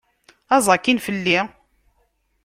[0.55, 1.39] Aẓ akkin fell-i!